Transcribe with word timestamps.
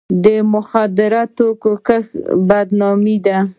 د 0.23 0.25
مخدره 0.53 1.23
توکو 1.35 1.71
کښت 1.87 2.11
بدنامي 2.49 3.17
ده. 3.25 3.37